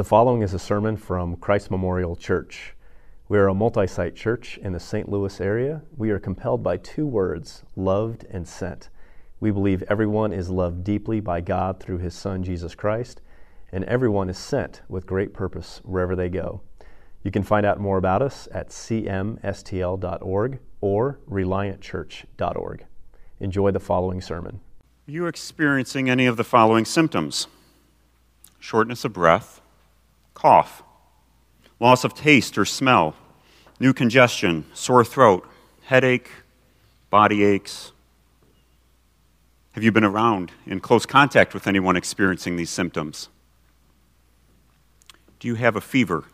The 0.00 0.04
following 0.04 0.40
is 0.40 0.54
a 0.54 0.58
sermon 0.58 0.96
from 0.96 1.36
Christ 1.36 1.70
Memorial 1.70 2.16
Church. 2.16 2.72
We 3.28 3.36
are 3.36 3.48
a 3.48 3.54
multi 3.54 3.86
site 3.86 4.16
church 4.16 4.56
in 4.56 4.72
the 4.72 4.80
St. 4.80 5.10
Louis 5.10 5.38
area. 5.42 5.82
We 5.94 6.08
are 6.08 6.18
compelled 6.18 6.62
by 6.62 6.78
two 6.78 7.06
words 7.06 7.64
loved 7.76 8.24
and 8.30 8.48
sent. 8.48 8.88
We 9.40 9.50
believe 9.50 9.84
everyone 9.88 10.32
is 10.32 10.48
loved 10.48 10.84
deeply 10.84 11.20
by 11.20 11.42
God 11.42 11.80
through 11.80 11.98
his 11.98 12.14
Son, 12.14 12.42
Jesus 12.42 12.74
Christ, 12.74 13.20
and 13.72 13.84
everyone 13.84 14.30
is 14.30 14.38
sent 14.38 14.80
with 14.88 15.04
great 15.04 15.34
purpose 15.34 15.82
wherever 15.84 16.16
they 16.16 16.30
go. 16.30 16.62
You 17.22 17.30
can 17.30 17.42
find 17.42 17.66
out 17.66 17.78
more 17.78 17.98
about 17.98 18.22
us 18.22 18.48
at 18.52 18.70
cmstl.org 18.70 20.60
or 20.80 21.20
reliantchurch.org. 21.28 22.86
Enjoy 23.38 23.70
the 23.70 23.80
following 23.80 24.22
sermon. 24.22 24.60
Are 25.06 25.12
you 25.12 25.26
experiencing 25.26 26.08
any 26.08 26.24
of 26.24 26.38
the 26.38 26.44
following 26.44 26.86
symptoms? 26.86 27.48
Shortness 28.58 29.04
of 29.04 29.12
breath, 29.12 29.59
cough, 30.40 30.82
loss 31.78 32.02
of 32.02 32.14
taste 32.14 32.56
or 32.56 32.64
smell, 32.64 33.14
new 33.78 33.92
congestion, 33.92 34.64
sore 34.72 35.04
throat, 35.04 35.46
headache, 35.82 36.30
body 37.10 37.44
aches. 37.44 37.92
Have 39.72 39.84
you 39.84 39.92
been 39.92 40.04
around 40.04 40.50
in 40.64 40.80
close 40.80 41.04
contact 41.04 41.52
with 41.52 41.66
anyone 41.66 41.94
experiencing 41.94 42.56
these 42.56 42.70
symptoms? 42.70 43.28
Do 45.40 45.48
you 45.48 45.56
have 45.56 45.76
a 45.76 45.80
fever? 45.82 46.24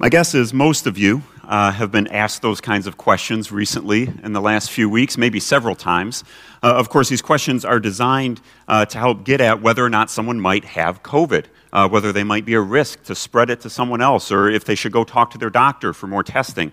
My 0.00 0.08
guess 0.08 0.32
is 0.32 0.54
most 0.54 0.86
of 0.86 0.96
you 0.96 1.24
uh, 1.42 1.72
have 1.72 1.90
been 1.90 2.06
asked 2.06 2.40
those 2.40 2.60
kinds 2.60 2.86
of 2.86 2.96
questions 2.96 3.50
recently 3.50 4.08
in 4.22 4.32
the 4.32 4.40
last 4.40 4.70
few 4.70 4.88
weeks, 4.88 5.18
maybe 5.18 5.40
several 5.40 5.74
times. 5.74 6.22
Uh, 6.62 6.72
of 6.76 6.88
course, 6.88 7.08
these 7.08 7.20
questions 7.20 7.64
are 7.64 7.80
designed 7.80 8.40
uh, 8.68 8.84
to 8.84 8.96
help 8.96 9.24
get 9.24 9.40
at 9.40 9.60
whether 9.60 9.84
or 9.84 9.90
not 9.90 10.08
someone 10.08 10.38
might 10.38 10.64
have 10.64 11.02
COVID, 11.02 11.46
uh, 11.72 11.88
whether 11.88 12.12
they 12.12 12.22
might 12.22 12.44
be 12.44 12.54
a 12.54 12.60
risk 12.60 13.02
to 13.06 13.14
spread 13.16 13.50
it 13.50 13.60
to 13.62 13.70
someone 13.70 14.00
else, 14.00 14.30
or 14.30 14.48
if 14.48 14.64
they 14.64 14.76
should 14.76 14.92
go 14.92 15.02
talk 15.02 15.32
to 15.32 15.38
their 15.38 15.50
doctor 15.50 15.92
for 15.92 16.06
more 16.06 16.22
testing. 16.22 16.70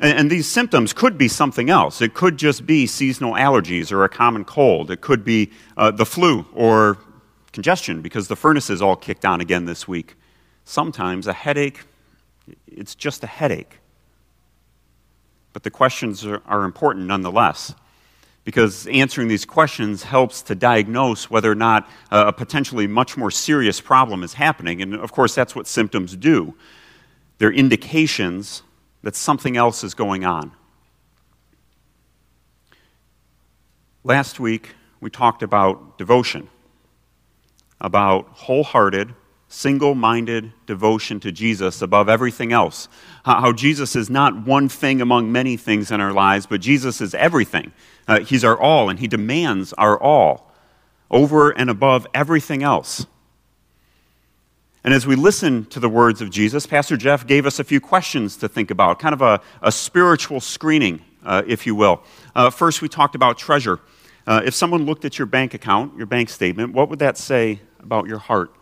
And, 0.00 0.18
and 0.18 0.30
these 0.32 0.50
symptoms 0.50 0.92
could 0.92 1.16
be 1.16 1.28
something 1.28 1.70
else. 1.70 2.02
It 2.02 2.12
could 2.12 2.38
just 2.38 2.66
be 2.66 2.88
seasonal 2.88 3.34
allergies 3.34 3.92
or 3.92 4.02
a 4.02 4.08
common 4.08 4.44
cold. 4.44 4.90
It 4.90 5.00
could 5.00 5.24
be 5.24 5.52
uh, 5.76 5.92
the 5.92 6.06
flu 6.06 6.44
or 6.54 6.98
congestion 7.52 8.02
because 8.02 8.26
the 8.26 8.34
furnaces 8.34 8.82
all 8.82 8.96
kicked 8.96 9.24
on 9.24 9.40
again 9.40 9.66
this 9.66 9.86
week. 9.86 10.16
Sometimes 10.64 11.28
a 11.28 11.32
headache 11.32 11.84
it's 12.66 12.94
just 12.94 13.22
a 13.24 13.26
headache. 13.26 13.78
But 15.52 15.62
the 15.62 15.70
questions 15.70 16.24
are, 16.24 16.42
are 16.46 16.64
important 16.64 17.06
nonetheless 17.06 17.74
because 18.44 18.86
answering 18.86 19.28
these 19.28 19.44
questions 19.44 20.02
helps 20.02 20.42
to 20.42 20.54
diagnose 20.54 21.30
whether 21.30 21.50
or 21.50 21.54
not 21.54 21.88
uh, 22.10 22.24
a 22.28 22.32
potentially 22.32 22.86
much 22.86 23.16
more 23.16 23.30
serious 23.30 23.80
problem 23.80 24.22
is 24.22 24.34
happening. 24.34 24.80
And 24.80 24.94
of 24.94 25.12
course, 25.12 25.34
that's 25.34 25.54
what 25.54 25.66
symptoms 25.66 26.16
do. 26.16 26.54
They're 27.38 27.52
indications 27.52 28.62
that 29.02 29.16
something 29.16 29.56
else 29.56 29.84
is 29.84 29.94
going 29.94 30.24
on. 30.24 30.52
Last 34.04 34.40
week, 34.40 34.70
we 35.00 35.10
talked 35.10 35.42
about 35.42 35.98
devotion, 35.98 36.48
about 37.80 38.28
wholehearted, 38.28 39.14
single 39.50 39.96
minded 39.96 40.52
devotion 40.64 41.18
to 41.20 41.32
Jesus 41.32 41.82
above 41.82 42.08
everything 42.08 42.52
else. 42.52 42.88
How 43.24 43.52
Jesus 43.52 43.96
is 43.96 44.08
not 44.08 44.46
one 44.46 44.68
thing 44.68 45.00
among 45.02 45.30
many 45.30 45.56
things 45.56 45.90
in 45.90 46.00
our 46.00 46.12
lives, 46.12 46.46
but 46.46 46.60
Jesus 46.60 47.00
is 47.00 47.14
everything. 47.14 47.72
Uh, 48.08 48.20
he's 48.20 48.44
our 48.44 48.58
all, 48.58 48.88
and 48.88 48.98
He 48.98 49.08
demands 49.08 49.72
our 49.74 50.00
all 50.00 50.50
over 51.10 51.50
and 51.50 51.68
above 51.68 52.06
everything 52.14 52.62
else. 52.62 53.06
And 54.84 54.94
as 54.94 55.06
we 55.06 55.16
listen 55.16 55.66
to 55.66 55.80
the 55.80 55.88
words 55.88 56.22
of 56.22 56.30
Jesus, 56.30 56.64
Pastor 56.66 56.96
Jeff 56.96 57.26
gave 57.26 57.44
us 57.44 57.58
a 57.58 57.64
few 57.64 57.80
questions 57.80 58.36
to 58.38 58.48
think 58.48 58.70
about, 58.70 59.00
kind 59.00 59.12
of 59.12 59.20
a, 59.20 59.40
a 59.60 59.72
spiritual 59.72 60.40
screening, 60.40 61.02
uh, 61.24 61.42
if 61.46 61.66
you 61.66 61.74
will. 61.74 62.02
Uh, 62.34 62.48
first, 62.48 62.80
we 62.80 62.88
talked 62.88 63.16
about 63.16 63.36
treasure. 63.36 63.80
Uh, 64.26 64.40
if 64.44 64.54
someone 64.54 64.86
looked 64.86 65.04
at 65.04 65.18
your 65.18 65.26
bank 65.26 65.54
account, 65.54 65.96
your 65.96 66.06
bank 66.06 66.30
statement, 66.30 66.72
what 66.72 66.88
would 66.88 67.00
that 67.00 67.18
say 67.18 67.60
about 67.80 68.06
your 68.06 68.18
heart? 68.18 68.54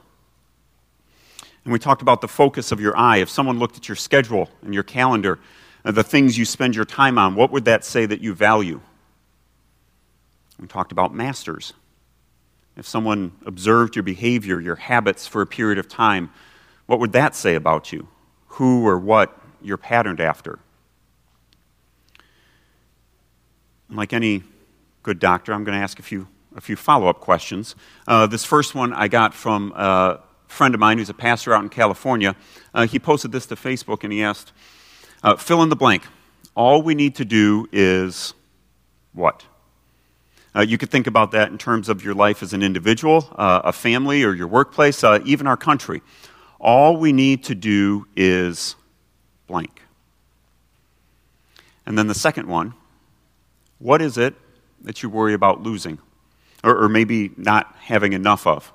And 1.69 1.73
we 1.75 1.79
talked 1.79 2.01
about 2.01 2.23
the 2.23 2.29
focus 2.29 2.73
of 2.73 2.81
your 2.81 2.97
eye. 2.97 3.19
If 3.19 3.29
someone 3.29 3.59
looked 3.59 3.77
at 3.77 3.91
your 3.91 3.97
schedule 3.97 4.49
and 4.63 4.73
your 4.73 4.83
calendar, 4.83 5.39
uh, 5.85 5.91
the 5.91 6.03
things 6.03 6.39
you 6.39 6.47
spend 6.47 6.75
your 6.75 6.87
time 6.87 7.19
on, 7.19 7.35
what 7.35 7.51
would 7.51 7.67
that 7.67 7.85
say 7.85 8.07
that 8.07 8.23
you 8.23 8.33
value? 8.33 8.81
We 10.59 10.67
talked 10.67 10.93
about 10.93 11.15
masters. 11.15 11.75
If 12.79 12.87
someone 12.87 13.33
observed 13.45 13.97
your 13.97 14.03
behavior, 14.03 14.63
your 14.63 14.77
habits 14.77 15.27
for 15.27 15.43
a 15.43 15.47
period 15.47 15.77
of 15.77 15.89
time, 15.89 16.31
what 16.87 17.01
would 17.01 17.13
that 17.13 17.37
say 17.37 17.55
about 17.55 17.93
you? 17.93 18.09
Who 18.47 18.87
or 18.87 18.99
what 18.99 19.39
you're 19.61 19.77
patterned 19.77 20.23
after? 20.23 20.61
like 23.91 24.15
any 24.15 24.43
good 25.03 25.19
doctor, 25.19 25.53
I'm 25.53 25.65
going 25.65 25.77
to 25.77 25.83
ask 25.83 25.99
a 25.99 26.03
few, 26.03 26.29
a 26.57 26.63
few 26.63 26.77
follow 26.77 27.09
up 27.09 27.21
questions. 27.21 27.77
Uh, 28.07 28.27
this 28.27 28.43
first 28.43 28.75
one 28.75 28.95
I 28.95 29.09
got 29.09 29.35
from 29.35 29.75
uh, 29.77 30.17
friend 30.49 30.75
of 30.75 30.81
mine 30.81 30.99
who's 30.99 31.09
a 31.09 31.15
pastor 31.15 31.55
out 31.55 31.63
in 31.63 31.69
California, 31.69 32.35
uh, 32.75 32.87
he 32.87 32.99
posted 32.99 33.33
this 33.33 33.47
to 33.47 33.55
Facebook 33.55 34.03
and 34.03 34.13
he 34.13 34.23
asked, 34.23 34.53
uh, 35.23 35.37
fill 35.37 35.63
in 35.63 35.69
the 35.69 35.77
blank. 35.77 36.05
All 36.55 36.83
we 36.83 36.95
need 36.95 37.15
to 37.17 37.25
do 37.25 37.69
is 37.71 38.35
what? 39.13 39.45
Uh, 40.57 40.63
you 40.63 40.79
could 40.79 40.91
think 40.91 41.07
about 41.07 41.31
that 41.33 41.51
in 41.51 41.59
terms 41.59 41.89
of 41.89 42.03
your 42.03 42.15
life 42.15 42.43
as 42.43 42.53
an 42.53 42.63
individual, 42.63 43.33
uh, 43.37 43.61
a 43.65 43.73
family, 43.73 44.25
or 44.25 44.35
your 44.35 44.49
workplace, 44.49 45.05
uh, 45.05 45.21
even 45.25 45.47
our 45.47 45.57
country. 45.57 46.03
All 46.59 46.97
we 46.97 47.13
need 47.13 47.45
to 47.45 47.55
do 47.55 48.07
is 48.17 48.75
blank. 49.47 49.83
And 51.87 51.97
then 51.97 52.09
the 52.09 52.15
second 52.15 52.49
one 52.49 52.75
what 53.79 54.03
is 54.03 54.19
it 54.19 54.35
that 54.83 55.03
you 55.03 55.09
worry 55.09 55.35
about 55.35 55.63
losing? 55.63 55.99
Or, 56.65 56.77
or 56.77 56.89
maybe 56.89 57.31
not 57.37 57.77
having 57.79 58.13
enough 58.13 58.47
of? 58.47 58.73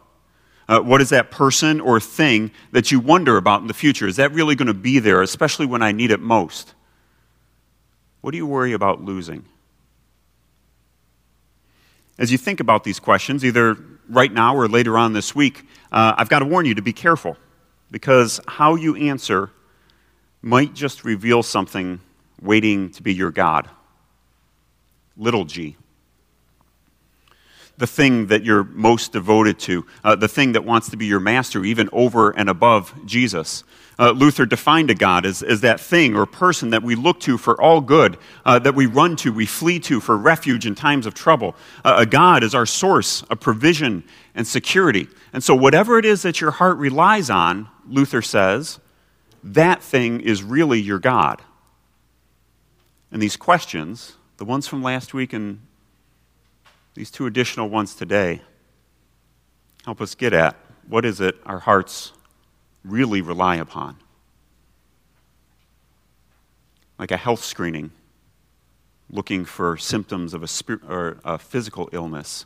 Uh, 0.67 0.79
what 0.79 1.01
is 1.01 1.09
that 1.09 1.31
person 1.31 1.81
or 1.81 1.99
thing 1.99 2.51
that 2.71 2.91
you 2.91 2.99
wonder 2.99 3.37
about 3.37 3.61
in 3.61 3.67
the 3.67 3.73
future? 3.73 4.07
Is 4.07 4.15
that 4.15 4.31
really 4.31 4.55
going 4.55 4.67
to 4.67 4.73
be 4.73 4.99
there, 4.99 5.21
especially 5.21 5.65
when 5.65 5.81
I 5.81 5.91
need 5.91 6.11
it 6.11 6.19
most? 6.19 6.73
What 8.21 8.31
do 8.31 8.37
you 8.37 8.45
worry 8.45 8.73
about 8.73 9.03
losing? 9.03 9.45
As 12.17 12.31
you 12.31 12.37
think 12.37 12.59
about 12.59 12.83
these 12.83 12.99
questions, 12.99 13.43
either 13.43 13.75
right 14.07 14.31
now 14.31 14.55
or 14.55 14.67
later 14.67 14.97
on 14.97 15.13
this 15.13 15.35
week, 15.35 15.65
uh, 15.91 16.13
I've 16.17 16.29
got 16.29 16.39
to 16.39 16.45
warn 16.45 16.65
you 16.65 16.75
to 16.75 16.81
be 16.81 16.93
careful 16.93 17.37
because 17.91 18.39
how 18.47 18.75
you 18.75 18.95
answer 18.95 19.49
might 20.41 20.73
just 20.73 21.03
reveal 21.03 21.43
something 21.43 21.99
waiting 22.41 22.91
to 22.91 23.03
be 23.03 23.13
your 23.13 23.31
God. 23.31 23.69
Little 25.17 25.45
g 25.45 25.75
the 27.77 27.87
thing 27.87 28.27
that 28.27 28.43
you're 28.43 28.63
most 28.63 29.11
devoted 29.11 29.57
to, 29.59 29.85
uh, 30.03 30.15
the 30.15 30.27
thing 30.27 30.51
that 30.51 30.63
wants 30.63 30.89
to 30.89 30.97
be 30.97 31.05
your 31.05 31.19
master, 31.19 31.63
even 31.65 31.89
over 31.91 32.31
and 32.31 32.49
above 32.49 32.93
Jesus. 33.05 33.63
Uh, 33.99 34.11
Luther 34.11 34.45
defined 34.45 34.89
a 34.89 34.95
God 34.95 35.25
as, 35.25 35.43
as 35.43 35.61
that 35.61 35.79
thing 35.79 36.15
or 36.15 36.25
person 36.25 36.71
that 36.71 36.83
we 36.83 36.95
look 36.95 37.19
to 37.21 37.37
for 37.37 37.59
all 37.61 37.81
good, 37.81 38.17
uh, 38.45 38.59
that 38.59 38.75
we 38.75 38.85
run 38.85 39.15
to, 39.17 39.31
we 39.31 39.45
flee 39.45 39.79
to 39.79 39.99
for 39.99 40.17
refuge 40.17 40.65
in 40.65 40.75
times 40.75 41.05
of 41.05 41.13
trouble. 41.13 41.55
Uh, 41.83 41.95
a 41.99 42.05
God 42.05 42.43
is 42.43 42.55
our 42.55 42.65
source 42.65 43.21
of 43.23 43.39
provision 43.39 44.03
and 44.33 44.47
security. 44.47 45.07
And 45.31 45.43
so, 45.43 45.55
whatever 45.55 45.99
it 45.99 46.05
is 46.05 46.23
that 46.23 46.41
your 46.41 46.51
heart 46.51 46.77
relies 46.77 47.29
on, 47.29 47.69
Luther 47.87 48.21
says, 48.21 48.79
that 49.43 49.83
thing 49.83 50.21
is 50.21 50.41
really 50.41 50.79
your 50.79 50.99
God. 50.99 51.41
And 53.11 53.21
these 53.21 53.35
questions, 53.35 54.15
the 54.37 54.45
ones 54.45 54.67
from 54.67 54.81
last 54.81 55.13
week 55.13 55.33
and 55.33 55.59
these 56.93 57.09
two 57.09 57.25
additional 57.25 57.69
ones 57.69 57.95
today 57.95 58.41
help 59.85 59.99
us 59.99 60.15
get 60.15 60.33
at 60.33 60.55
what 60.87 61.05
is 61.05 61.19
it 61.19 61.35
our 61.45 61.59
hearts 61.59 62.11
really 62.83 63.21
rely 63.21 63.55
upon. 63.55 63.97
Like 66.99 67.11
a 67.11 67.17
health 67.17 67.43
screening, 67.43 67.91
looking 69.09 69.45
for 69.45 69.77
symptoms 69.77 70.33
of 70.33 70.43
a, 70.43 70.77
or 70.87 71.17
a 71.23 71.37
physical 71.37 71.89
illness. 71.91 72.45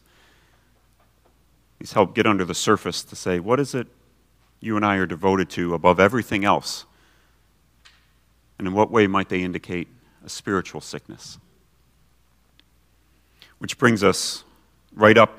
These 1.80 1.94
help 1.94 2.16
get 2.16 2.26
under 2.26 2.46
the 2.46 2.56
surface 2.56 3.04
to 3.04 3.16
say, 3.16 3.40
what 3.40 3.60
is 3.60 3.76
it 3.76 3.88
you 4.60 4.76
and 4.76 4.86
I 4.86 4.98
are 4.98 5.06
devoted 5.06 5.50
to 5.52 5.74
above 5.74 6.00
everything 6.00 6.44
else? 6.44 6.86
And 8.58 8.68
in 8.68 8.74
what 8.74 8.90
way 8.90 9.06
might 9.06 9.30
they 9.30 9.44
indicate 9.44 9.88
a 10.26 10.30
spiritual 10.30 10.82
sickness? 10.82 11.38
Which 13.59 13.77
brings 13.77 14.04
us 14.04 14.44
right 14.94 15.18
up 15.18 15.38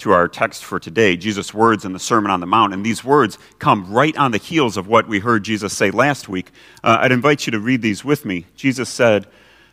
to 0.00 0.10
our 0.10 0.26
text 0.26 0.64
for 0.64 0.80
today, 0.80 1.16
Jesus' 1.16 1.52
words 1.52 1.84
in 1.84 1.92
the 1.92 1.98
Sermon 1.98 2.30
on 2.30 2.40
the 2.40 2.46
Mount. 2.46 2.72
And 2.72 2.84
these 2.84 3.04
words 3.04 3.38
come 3.58 3.92
right 3.92 4.16
on 4.16 4.32
the 4.32 4.38
heels 4.38 4.76
of 4.76 4.88
what 4.88 5.06
we 5.06 5.18
heard 5.18 5.44
Jesus 5.44 5.76
say 5.76 5.90
last 5.90 6.28
week. 6.28 6.50
Uh, 6.82 6.98
I'd 7.00 7.12
invite 7.12 7.46
you 7.46 7.50
to 7.52 7.60
read 7.60 7.82
these 7.82 8.04
with 8.04 8.24
me. 8.24 8.46
Jesus 8.56 8.88
said, 8.88 9.26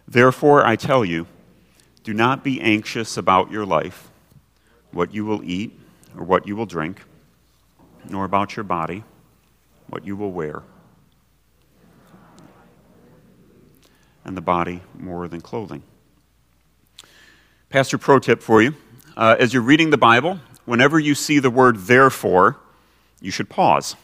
Therefore 0.08 0.66
I 0.66 0.76
tell 0.76 1.06
you, 1.06 1.28
do 2.04 2.14
not 2.14 2.44
be 2.44 2.60
anxious 2.60 3.18
about 3.18 3.52
your 3.52 3.66
life, 3.66 4.10
what 4.92 5.14
you 5.14 5.26
will 5.26 5.44
eat 5.44 5.78
or 6.18 6.24
what 6.24 6.48
you 6.48 6.56
will 6.56 6.66
drink, 6.66 7.02
nor 8.10 8.26
about 8.26 8.56
your 8.56 8.64
body, 8.64 9.04
what 9.88 10.06
you 10.06 10.16
will 10.16 10.32
wear. 10.32 10.64
And 14.26 14.36
the 14.36 14.42
body 14.42 14.82
more 14.98 15.28
than 15.28 15.42
clothing. 15.42 15.84
Pastor 17.70 18.00
pro 18.00 18.18
tip 18.18 18.42
for 18.42 18.64
you 18.64 18.74
uh, 19.16 19.36
as 19.38 19.54
you're 19.54 19.62
reading 19.62 19.92
the 19.92 19.98
Bible, 19.98 20.40
whenever 20.66 21.00
you 21.00 21.14
see 21.14 21.38
the 21.38 21.52
word 21.52 21.78
therefore, 21.78 22.58
you 23.22 23.30
should 23.30 23.48
pause. 23.48 23.96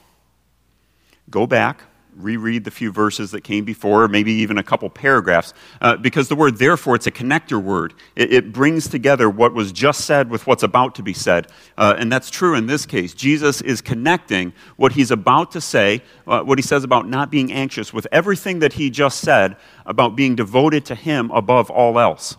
Go 1.31 1.47
back, 1.47 1.81
reread 2.15 2.63
the 2.63 2.69
few 2.69 2.91
verses 2.91 3.31
that 3.31 3.41
came 3.41 3.65
before, 3.65 4.07
maybe 4.07 4.31
even 4.33 4.59
a 4.59 4.63
couple 4.63 4.87
paragraphs, 4.91 5.55
uh, 5.81 5.97
because 5.97 6.27
the 6.27 6.35
word 6.35 6.57
therefore, 6.57 6.93
it's 6.93 7.07
a 7.07 7.11
connector 7.11 7.59
word. 7.59 7.95
It, 8.15 8.31
it, 8.31 8.53
brings 8.53 8.87
together 8.87 9.31
what 9.31 9.55
was 9.55 9.71
just 9.71 10.01
said 10.01 10.29
with 10.29 10.45
what's 10.45 10.61
about 10.61 10.93
to 10.95 11.01
be 11.01 11.13
said. 11.13 11.47
Uh, 11.75 11.95
and 11.97 12.11
that's 12.11 12.29
true 12.29 12.53
in 12.53 12.67
this 12.67 12.85
case. 12.85 13.15
Jesus 13.15 13.61
is 13.61 13.81
connecting 13.81 14.53
what 14.75 14.91
he's 14.91 15.09
about 15.09 15.51
to 15.53 15.59
say, 15.59 16.03
uh, 16.27 16.41
what 16.41 16.59
he 16.59 16.61
says 16.61 16.83
about 16.83 17.09
not 17.09 17.31
being 17.31 17.51
anxious, 17.51 17.91
with 17.91 18.05
everything 18.11 18.59
that 18.59 18.73
he 18.73 18.91
just 18.91 19.21
said 19.21 19.57
about 19.87 20.15
being 20.15 20.35
devoted 20.35 20.85
to 20.85 20.93
him 20.93 21.31
above 21.31 21.71
all 21.71 21.97
else. 21.97 22.37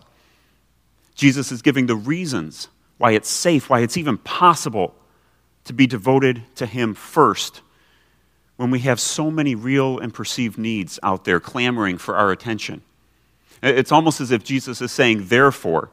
Jesus 1.17 1.51
is 1.51 1.63
giving 1.63 1.87
the 1.87 1.95
reasons 1.95 2.69
why 2.99 3.11
it's 3.11 3.29
safe, 3.29 3.69
why 3.69 3.81
it's 3.81 3.97
even 3.97 4.17
possible 4.19 4.95
to 5.65 5.73
be 5.73 5.87
devoted 5.87 6.43
to 6.55 6.65
him 6.65 6.93
first 6.93 7.61
when 8.55 8.71
we 8.71 8.79
have 8.79 8.99
so 8.99 9.29
many 9.29 9.55
real 9.55 9.99
and 9.99 10.13
perceived 10.13 10.57
needs 10.57 10.99
out 11.03 11.25
there 11.25 11.39
clamoring 11.39 11.97
for 11.97 12.15
our 12.15 12.31
attention. 12.31 12.81
It's 13.61 13.91
almost 13.91 14.21
as 14.21 14.31
if 14.31 14.43
Jesus 14.43 14.79
is 14.79 14.91
saying, 14.91 15.27
therefore, 15.27 15.89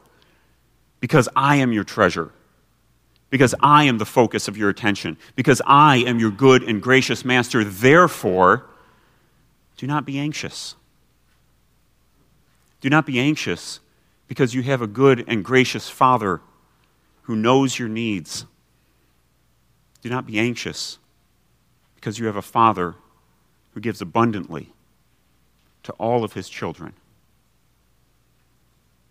because 0.99 1.27
I 1.35 1.57
am 1.57 1.71
your 1.71 1.83
treasure, 1.83 2.31
because 3.31 3.55
I 3.59 3.85
am 3.85 3.97
the 3.97 4.05
focus 4.05 4.47
of 4.47 4.57
your 4.57 4.69
attention, 4.69 5.17
because 5.35 5.61
I 5.65 5.97
am 5.97 6.19
your 6.19 6.31
good 6.31 6.63
and 6.63 6.81
gracious 6.81 7.25
master, 7.25 7.63
therefore, 7.63 8.65
do 9.77 9.87
not 9.87 10.05
be 10.05 10.19
anxious. 10.19 10.75
Do 12.81 12.89
not 12.89 13.07
be 13.07 13.19
anxious 13.19 13.79
because 14.27 14.53
you 14.53 14.63
have 14.63 14.81
a 14.81 14.87
good 14.87 15.23
and 15.27 15.43
gracious 15.43 15.89
Father 15.89 16.41
who 17.23 17.35
knows 17.35 17.77
your 17.77 17.89
needs. 17.89 18.45
Do 20.01 20.09
not 20.09 20.25
be 20.25 20.39
anxious 20.39 20.99
because 21.95 22.19
you 22.19 22.25
have 22.27 22.35
a 22.35 22.41
Father 22.41 22.95
who 23.73 23.79
gives 23.79 24.01
abundantly 24.01 24.73
to 25.83 25.91
all 25.93 26.23
of 26.23 26.33
his 26.33 26.49
children. 26.49 26.93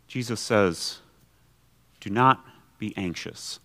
Jesus 0.07 0.41
says, 0.41 0.99
Do 2.01 2.11
not 2.11 2.45
be 2.79 2.97
anxious. 2.97 3.61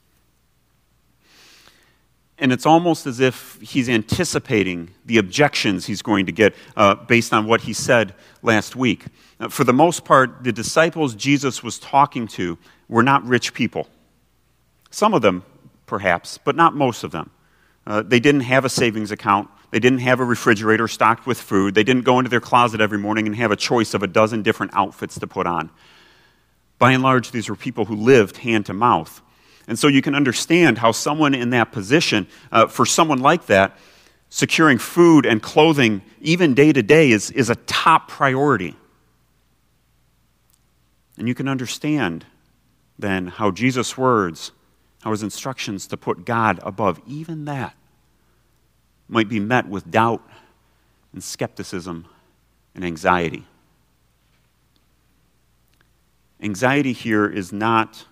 And 2.39 2.53
it's 2.53 2.65
almost 2.65 3.05
as 3.05 3.19
if 3.19 3.59
he's 3.61 3.89
anticipating 3.89 4.91
the 5.05 5.17
objections 5.17 5.85
he's 5.85 6.01
going 6.01 6.25
to 6.25 6.31
get 6.31 6.55
uh, 6.77 6.95
based 6.95 7.33
on 7.33 7.47
what 7.47 7.61
he 7.61 7.73
said 7.73 8.15
last 8.41 8.75
week. 8.75 9.05
Uh, 9.39 9.49
for 9.49 9.63
the 9.63 9.73
most 9.73 10.05
part, 10.05 10.43
the 10.43 10.51
disciples 10.51 11.15
Jesus 11.15 11.61
was 11.61 11.79
talking 11.79 12.27
to 12.29 12.57
were 12.87 13.03
not 13.03 13.25
rich 13.25 13.53
people. 13.53 13.87
Some 14.89 15.13
of 15.13 15.21
them, 15.21 15.43
perhaps, 15.85 16.37
but 16.37 16.55
not 16.55 16.75
most 16.75 17.03
of 17.03 17.11
them. 17.11 17.29
Uh, 17.85 18.03
they 18.03 18.19
didn't 18.19 18.41
have 18.41 18.65
a 18.65 18.69
savings 18.69 19.11
account. 19.11 19.49
They 19.71 19.79
didn't 19.79 19.99
have 19.99 20.19
a 20.19 20.25
refrigerator 20.25 20.87
stocked 20.87 21.27
with 21.27 21.39
food. 21.39 21.75
They 21.75 21.83
didn't 21.83 22.03
go 22.03 22.19
into 22.19 22.29
their 22.29 22.39
closet 22.39 22.81
every 22.81 22.97
morning 22.97 23.27
and 23.27 23.35
have 23.35 23.51
a 23.51 23.55
choice 23.55 23.93
of 23.93 24.01
a 24.01 24.07
dozen 24.07 24.43
different 24.43 24.73
outfits 24.73 25.19
to 25.19 25.27
put 25.27 25.45
on. 25.45 25.69
By 26.79 26.93
and 26.93 27.03
large, 27.03 27.31
these 27.31 27.49
were 27.49 27.55
people 27.55 27.85
who 27.85 27.95
lived 27.95 28.37
hand 28.37 28.65
to 28.67 28.73
mouth. 28.73 29.21
And 29.69 29.77
so 29.77 29.87
you 29.87 30.01
can 30.01 30.15
understand 30.15 30.79
how 30.79 30.91
someone 30.91 31.35
in 31.35 31.51
that 31.51 31.71
position, 31.71 32.25
uh, 32.51 32.65
for 32.65 32.87
someone 32.87 33.19
like 33.19 33.45
that, 33.45 33.77
securing 34.29 34.79
food 34.79 35.27
and 35.27 35.43
clothing, 35.43 36.01
even 36.21 36.55
day 36.55 36.73
to 36.73 36.81
day, 36.81 37.11
is, 37.11 37.29
is 37.29 37.51
a 37.51 37.55
top 37.55 38.07
priority. 38.07 38.75
And 41.19 41.27
you 41.27 41.35
can 41.35 41.47
understand 41.47 42.25
then 42.97 43.27
how 43.27 43.51
Jesus' 43.51 43.95
words, 43.95 44.51
how 45.03 45.11
his 45.11 45.21
instructions 45.21 45.85
to 45.87 45.97
put 45.97 46.25
God 46.25 46.59
above 46.63 46.99
even 47.05 47.45
that, 47.45 47.75
might 49.07 49.29
be 49.29 49.39
met 49.39 49.67
with 49.67 49.91
doubt 49.91 50.27
and 51.13 51.23
skepticism 51.23 52.07
and 52.73 52.83
anxiety. 52.83 53.45
Anxiety 56.41 56.93
here 56.93 57.27
is 57.27 57.53
not 57.53 58.05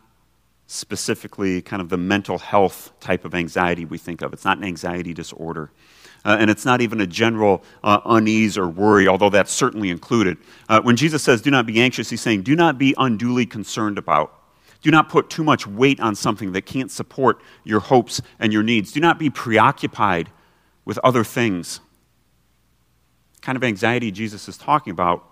specifically 0.67 1.61
kind 1.61 1.81
of 1.81 1.89
the 1.89 1.97
mental 1.97 2.37
health 2.37 2.91
type 2.99 3.23
of 3.23 3.33
anxiety 3.33 3.85
we 3.85 3.97
think 3.97 4.21
of. 4.21 4.33
It's 4.33 4.45
not 4.45 4.57
an 4.57 4.65
anxiety 4.65 5.13
disorder. 5.13 5.71
Uh, 6.25 6.35
and 6.39 6.49
it's 6.49 6.65
not 6.65 6.81
even 6.81 6.99
a 6.99 7.07
general 7.07 7.63
uh, 7.83 8.01
unease 8.05 8.57
or 8.57 8.67
worry, 8.67 9.07
although 9.07 9.29
that's 9.29 9.51
certainly 9.51 9.89
included. 9.89 10.37
Uh, 10.67 10.81
when 10.81 10.97
Jesus 10.97 11.23
says, 11.23 11.41
do 11.41 11.49
not 11.49 11.65
be 11.65 11.79
anxious, 11.79 12.09
he's 12.09 12.19
saying, 12.19 12.41
do 12.41 12.53
not 12.53 12.77
be 12.77 12.93
unduly 12.97 13.45
concerned 13.45 13.97
about. 13.97 14.33
Do 14.81 14.91
not 14.91 15.07
put 15.07 15.29
too 15.29 15.43
much 15.43 15.65
weight 15.65 16.01
on 16.01 16.15
something 16.15 16.51
that 16.51 16.65
can't 16.65 16.91
support 16.91 17.41
your 17.63 17.79
hopes 17.79 18.21
and 18.37 18.51
your 18.51 18.63
needs. 18.63 18.91
Do 18.91 18.99
not 18.99 19.17
be 19.17 19.29
preoccupied 19.29 20.29
with 20.83 20.99
other 20.99 21.23
things. 21.23 21.79
The 23.35 23.41
kind 23.41 23.55
of 23.55 23.63
anxiety 23.63 24.11
Jesus 24.11 24.49
is 24.49 24.57
talking 24.57 24.91
about 24.91 25.23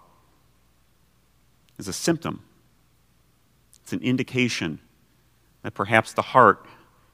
is 1.78 1.90
a 1.90 1.94
symptom, 1.94 2.42
it's 3.84 3.92
an 3.92 4.02
indication 4.02 4.80
that 5.66 5.74
perhaps 5.74 6.14
the 6.14 6.22
heart 6.22 6.64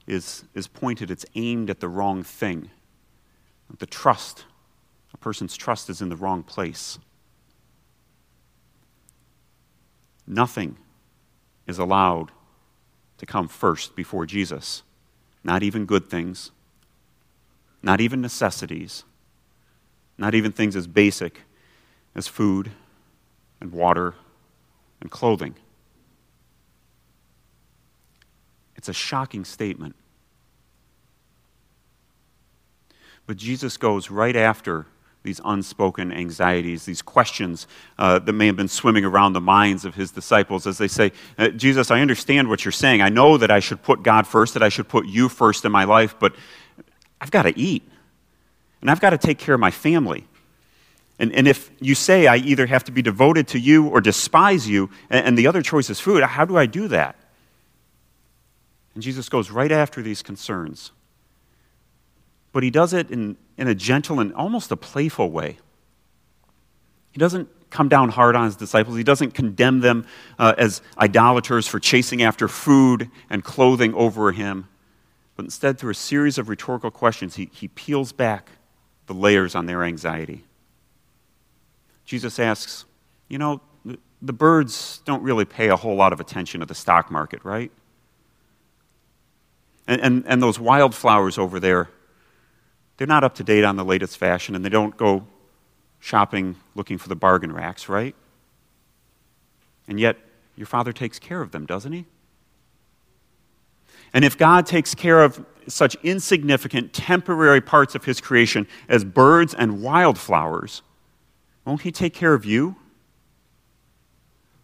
is, 0.06 0.44
is 0.54 0.68
pointed, 0.68 1.10
it's 1.10 1.26
aimed 1.36 1.70
at 1.70 1.80
the 1.80 1.88
wrong 1.88 2.22
thing. 2.22 2.70
The 3.80 3.86
trust, 3.86 4.44
a 5.14 5.18
person's 5.18 5.56
trust 5.56 5.90
is 5.90 6.02
in 6.02 6.10
the 6.10 6.18
wrong 6.18 6.44
place. 6.44 7.00
Nothing 10.28 10.76
is 11.66 11.80
allowed 11.80 12.34
to 13.20 13.26
come 13.26 13.48
first 13.48 13.96
before 13.96 14.26
Jesus. 14.26 14.84
Not 15.46 15.64
even 15.64 15.86
good 15.86 16.10
things, 16.10 16.52
not 17.82 18.02
even 18.02 18.20
necessities, 18.20 19.06
not 20.18 20.36
even 20.36 20.52
things 20.52 20.76
as 20.76 20.88
basic 20.88 21.44
as 22.14 22.28
food 22.28 22.72
and 23.62 23.72
water 23.72 24.16
and 25.00 25.10
clothing. 25.10 25.56
It's 28.82 28.90
a 28.90 28.94
shocking 28.94 29.46
statement. 29.46 29.96
But 33.28 33.38
Jesus 33.38 33.78
goes 33.78 34.10
right 34.10 34.36
after 34.36 34.88
these 35.22 35.40
unspoken 35.46 36.12
anxieties, 36.12 36.86
these 36.86 37.04
questions 37.04 37.68
uh, 38.00 38.18
that 38.18 38.34
may 38.34 38.48
have 38.48 38.56
been 38.56 38.68
swimming 38.68 39.06
around 39.06 39.34
the 39.34 39.40
minds 39.40 39.86
of 39.86 39.94
his 39.94 40.10
disciples 40.10 40.66
as 40.66 40.80
they 40.80 40.88
say, 40.88 41.12
uh, 41.38 41.50
Jesus, 41.50 41.92
I 41.92 42.02
understand 42.02 42.50
what 42.50 42.66
you're 42.66 42.72
saying. 42.72 43.04
I 43.04 43.10
know 43.10 43.38
that 43.38 43.52
I 43.52 43.60
should 43.60 43.84
put 43.84 44.02
God 44.02 44.26
first, 44.26 44.56
that 44.56 44.64
I 44.64 44.70
should 44.70 44.88
put 44.88 45.06
you 45.06 45.30
first 45.30 45.64
in 45.64 45.72
my 45.72 45.84
life, 45.84 46.16
but 46.18 46.34
I've 47.22 47.30
got 47.30 47.44
to 47.44 47.56
eat. 47.56 47.88
And 48.82 48.90
I've 48.90 49.00
got 49.00 49.12
to 49.12 49.18
take 49.20 49.38
care 49.38 49.54
of 49.54 49.62
my 49.62 49.70
family. 49.70 50.26
And, 51.20 51.32
and 51.34 51.48
if 51.48 51.70
you 51.80 51.94
say 51.94 52.26
I 52.26 52.38
either 52.38 52.66
have 52.66 52.86
to 52.86 52.92
be 52.92 53.04
devoted 53.04 53.48
to 53.50 53.60
you 53.60 53.90
or 53.90 54.02
despise 54.02 54.68
you, 54.68 54.90
and, 55.12 55.28
and 55.28 55.38
the 55.38 55.46
other 55.46 55.62
choice 55.62 55.92
is 55.92 56.00
food, 56.00 56.24
how 56.24 56.46
do 56.46 56.58
I 56.58 56.66
do 56.66 56.88
that? 56.88 57.16
And 58.94 59.04
Jesus 59.04 59.30
goes 59.30 59.52
right 59.52 59.72
after 59.72 60.02
these 60.02 60.22
concerns. 60.22 60.92
But 62.52 62.64
he 62.64 62.70
does 62.70 62.94
it 62.94 63.10
in, 63.10 63.38
in 63.58 63.68
a 63.68 63.76
gentle 63.76 64.20
and 64.20 64.34
almost 64.34 64.72
a 64.72 64.78
playful 64.78 65.32
way. 65.32 65.58
He 67.12 67.20
doesn't 67.20 67.50
come 67.70 67.88
down 67.88 68.10
hard 68.10 68.36
on 68.36 68.46
his 68.46 68.56
disciples. 68.56 68.98
He 68.98 69.04
doesn't 69.04 69.34
condemn 69.34 69.80
them 69.80 70.06
uh, 70.38 70.54
as 70.58 70.82
idolaters 70.98 71.68
for 71.68 71.80
chasing 71.80 72.22
after 72.22 72.48
food 72.48 73.10
and 73.30 73.44
clothing 73.44 73.94
over 73.94 74.32
him. 74.34 74.68
But 75.36 75.46
instead, 75.46 75.80
through 75.80 75.92
a 75.92 75.96
series 75.96 76.38
of 76.38 76.50
rhetorical 76.50 76.92
questions, 76.92 77.36
he, 77.36 77.50
he 77.54 77.70
peels 77.70 78.12
back 78.12 78.50
the 79.08 79.14
layers 79.14 79.56
on 79.56 79.66
their 79.66 79.84
anxiety. 79.84 80.44
Jesus 82.06 82.40
asks, 82.40 82.86
You 83.30 83.38
know, 83.38 83.62
the, 83.86 83.98
the 84.22 84.34
birds 84.34 85.02
don't 85.06 85.24
really 85.24 85.46
pay 85.46 85.70
a 85.70 85.78
whole 85.78 85.96
lot 85.96 86.12
of 86.12 86.20
attention 86.20 86.60
to 86.60 86.66
the 86.66 86.76
stock 86.76 87.10
market, 87.10 87.44
right? 87.44 87.72
And, 89.92 90.00
and, 90.00 90.24
and 90.26 90.42
those 90.42 90.58
wildflowers 90.58 91.38
over 91.38 91.60
there, 91.60 91.90
they're 92.96 93.06
not 93.06 93.26
up 93.26 93.36
to 93.36 93.44
date 93.44 93.66
on 93.66 93.76
the 93.76 93.84
latest 93.84 94.18
fashion, 94.18 94.56
and 94.56 94.64
they 94.64 94.70
don't 94.70 94.96
go 94.96 95.28
shopping 96.00 96.56
looking 96.76 96.98
for 96.98 97.10
the 97.10 97.16
bargain 97.16 97.52
racks, 97.52 97.90
right? 97.90 98.16
And 99.90 100.00
yet, 100.00 100.16
your 100.56 100.66
Father 100.66 100.94
takes 100.94 101.20
care 101.20 101.42
of 101.42 101.52
them, 101.52 101.66
doesn't 101.66 101.92
He? 101.92 102.06
And 104.14 104.24
if 104.24 104.38
God 104.38 104.66
takes 104.66 104.96
care 104.96 105.22
of 105.22 105.46
such 105.68 105.96
insignificant, 106.04 106.94
temporary 106.94 107.60
parts 107.60 107.94
of 107.94 108.06
His 108.06 108.22
creation 108.22 108.70
as 108.88 109.04
birds 109.04 109.54
and 109.54 109.82
wildflowers, 109.82 110.84
won't 111.66 111.82
He 111.82 111.92
take 111.92 112.14
care 112.14 112.34
of 112.34 112.46
you? 112.46 112.78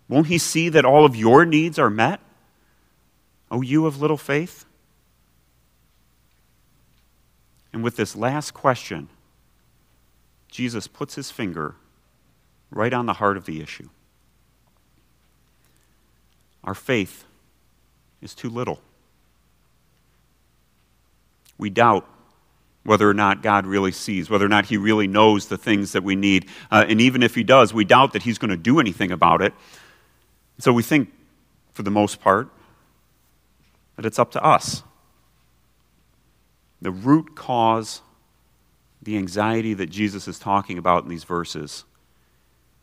Won't 0.07 0.27
He 0.27 0.38
see 0.38 0.69
that 0.69 0.86
all 0.86 1.03
of 1.03 1.17
your 1.17 1.43
needs 1.43 1.77
are 1.77 1.89
met? 1.89 2.22
Oh, 3.51 3.62
you 3.62 3.86
of 3.88 4.00
little 4.00 4.15
faith? 4.15 4.63
And 7.77 7.84
with 7.84 7.96
this 7.96 8.15
last 8.15 8.55
question, 8.55 9.07
Jesus 10.50 10.88
puts 10.88 11.13
his 11.13 11.29
finger 11.29 11.75
right 12.72 12.91
on 12.91 13.05
the 13.05 13.13
heart 13.13 13.38
of 13.38 13.46
the 13.46 13.62
issue. 13.62 13.89
Our 16.63 16.74
faith 16.74 17.25
is 18.19 18.34
too 18.34 18.50
little. 18.50 18.81
We 21.60 21.69
doubt 21.69 22.10
whether 22.84 23.07
or 23.07 23.13
not 23.13 23.43
God 23.43 23.67
really 23.67 23.91
sees, 23.91 24.27
whether 24.27 24.48
or 24.48 24.50
not 24.50 24.65
He 24.65 24.77
really 24.77 25.07
knows 25.07 25.46
the 25.46 25.57
things 25.60 25.91
that 25.91 26.03
we 26.03 26.15
need. 26.15 26.50
Uh, 26.72 26.84
and 26.89 27.00
even 27.00 27.22
if 27.22 27.36
He 27.36 27.43
does, 27.43 27.75
we 27.75 27.86
doubt 27.86 28.13
that 28.13 28.24
He's 28.24 28.39
going 28.39 28.50
to 28.50 28.57
do 28.57 28.79
anything 28.79 29.12
about 29.12 29.43
it. 29.43 29.53
So 30.57 30.74
we 30.74 30.81
think, 30.81 31.13
for 31.74 31.84
the 31.84 31.91
most 31.91 32.22
part, 32.22 32.50
that 33.98 34.05
it's 34.07 34.17
up 34.17 34.31
to 34.31 34.43
us. 34.43 34.81
The 36.81 36.91
root 36.91 37.36
cause, 37.36 38.01
the 39.01 39.17
anxiety 39.17 39.74
that 39.74 39.89
Jesus 39.89 40.27
is 40.27 40.38
talking 40.38 40.77
about 40.77 41.03
in 41.03 41.10
these 41.10 41.24
verses, 41.24 41.86